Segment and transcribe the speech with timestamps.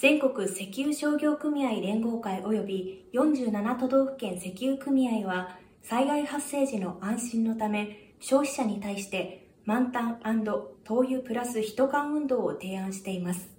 [0.00, 13.50] 全国石油商業組合連合会及び47都道府県石油組合は災害発生時の安心のため消費者に対して満タン灯油プラス1缶運動を提案しています。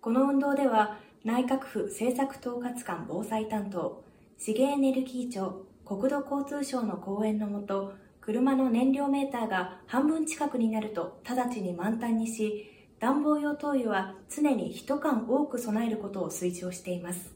[0.00, 4.02] この運動では内閣府政策統括官防災担当、
[4.38, 17.32] 資源エネルギー庁、国土交通省の講演のもと、車の燃料メーターが半分近くになると直ちに満タンにし、暖房用灯油は常に1缶多く備えることを推奨しています。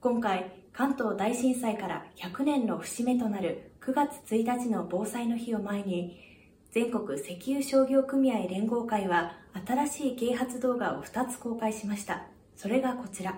[0.00, 6.18] 今回、関東大震災から100年の節目となる9月1日の防災の日を前に、
[6.72, 12.22] 全国石油商業組合連合会は新しい啓発動画を2つ公開しました。
[12.56, 13.36] それがこちら。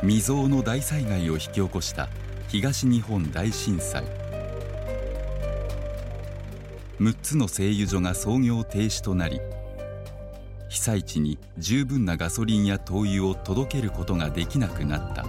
[0.00, 2.08] 未曾有の大災害を引き起こした
[2.48, 4.25] 東日本大震災
[6.98, 9.40] 6つの製油所が操業停止となり
[10.68, 15.24] 被災地に十分なガソリンや灯油を届けることができなくなった。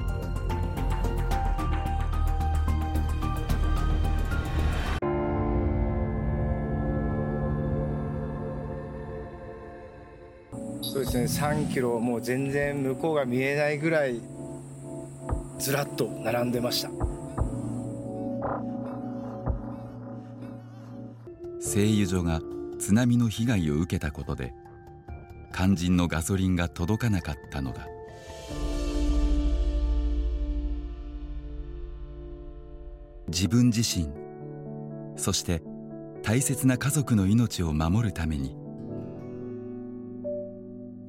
[10.81, 11.23] そうですね。
[11.25, 14.21] 3キロもう全然向こうが見えないぐらい
[15.59, 17.06] ずらっと並んでました。
[21.59, 22.41] 製油所が
[22.79, 24.53] 津波の被害を受けたことで
[25.53, 27.87] 肝心のガソリンが届かなかったのだ
[33.27, 34.09] 自分自身
[35.17, 35.61] そして
[36.23, 38.55] 大切な家族の命を守るために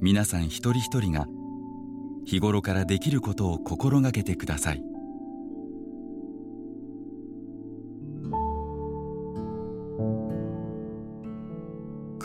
[0.01, 1.27] 皆さん一人一人が
[2.25, 4.88] 日頃からできることを心がけてください。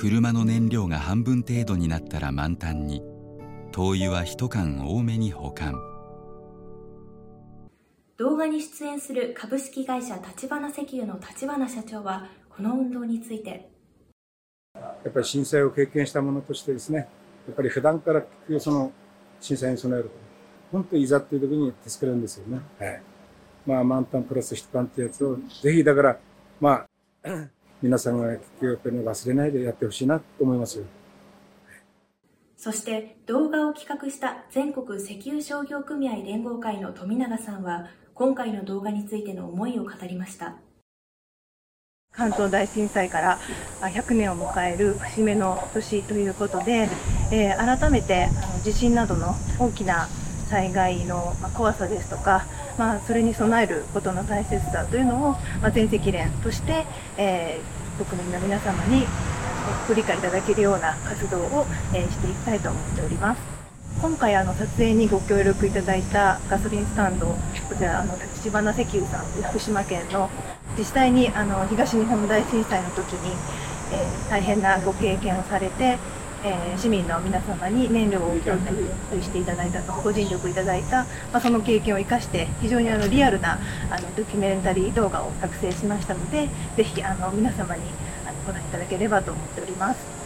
[0.04, 3.00] 車の燃料が半分程度になったら満タンに
[3.72, 5.80] 灯油は一缶多めに保管
[8.18, 13.70] 動画に出演する株式会社立花石油の立花社長はこの運動について
[14.74, 17.08] やっぱり震災を経験したものとしてですね
[17.46, 18.22] やっぱり普段から
[18.60, 18.92] その
[19.40, 20.10] 震災に備える
[20.70, 22.60] 本当にいざっていう時に助かるんですよね。
[22.78, 23.02] はい。
[23.64, 26.18] まあ満タンプラス一缶ってやつをぜひだから
[26.60, 26.84] ま
[27.24, 27.48] あ
[27.84, 30.84] 皆さんが結局やっぱり忘れないでやってほしいなと思いますよ。
[32.56, 40.54] そして動画を企画した全国石油商業組合連合会の富永さんは今回の動画についての思いを語りました。
[42.10, 43.38] 関東大震災から
[43.82, 46.88] 100年を迎える節目の年ということで、
[47.30, 48.30] えー、改めて
[48.62, 50.08] 地震などの大きな
[50.48, 52.46] 災害の怖さですとか、
[52.78, 56.84] まあ、それに備えることの大切さというのを、まあ、全積連として、
[57.16, 59.06] えー、国民の皆様に
[59.86, 63.40] ご理解いただけるような活動を、えー、していきたいと思っております。
[64.02, 67.36] 今回あの撮影にご協力いただいたガソリンスタンド、こ
[67.78, 70.28] ちらあの立花石油さん福島県の
[70.76, 73.30] 実際にあの東日本大震災の時に、
[73.92, 75.96] えー、大変なご経験をされて、
[76.46, 78.52] えー、市民の皆様に燃料を供
[79.10, 83.58] 給していただいたとご尽力いただいた、まあ、その経験を生かして非常にあのリアルな
[83.90, 87.82] あのドキュメンタリー動画を作成しましたのでぜひあの皆様に
[88.26, 90.23] あのご覧いただければと思っております。